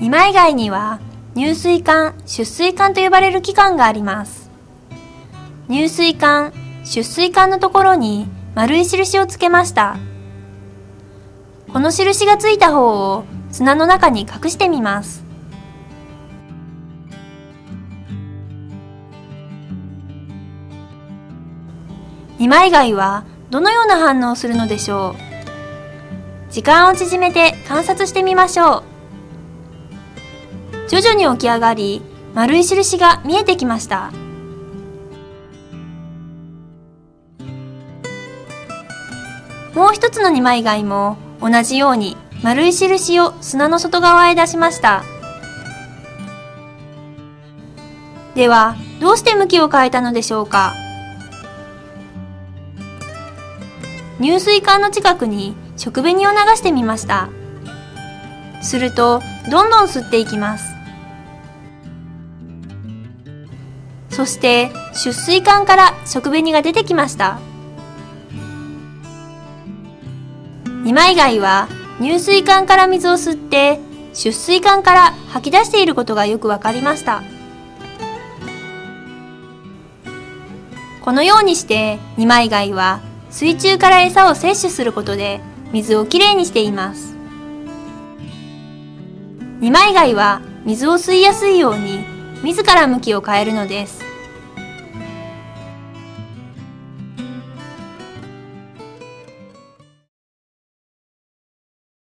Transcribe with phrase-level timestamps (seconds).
[0.00, 0.98] 二枚貝には
[1.34, 4.50] 入水管、出水管と呼ばれる器官があります。
[5.68, 6.52] 入水管、
[6.84, 9.96] 出水管のところに丸い印をつけました。
[11.72, 15.24] この印がついた方を砂の中に隠してみます。
[22.38, 25.14] 二枚貝はどのような反応をするのでしょ
[26.50, 26.52] う？
[26.52, 28.82] 時間を縮めて観察してみましょう。
[30.88, 32.02] 徐々に起き上がり、
[32.34, 34.12] 丸い印が見えてきました。
[39.74, 45.02] もう一つの二枚貝も同じように丸い印を砂の外側へ出しました。
[48.36, 50.74] では、どうして向きを変えたのでしょうか？
[54.20, 57.28] 入水管の近くに食紅を流してみました。
[58.62, 60.72] すると、どんどん吸っていきます。
[64.10, 67.40] そして、出水管から食紅が出てきました。
[70.84, 73.80] 二枚貝は入水管から水を吸って
[74.12, 77.22] 出水管から吐き出していることがよくわかりました。
[81.00, 83.00] このようにして二枚貝は
[83.34, 85.40] 水中から餌を摂取することで
[85.72, 87.16] 水をきれいにしています。
[89.58, 92.04] 二枚貝は水を吸いやすいように
[92.44, 94.13] 自ら向きを変えるのです。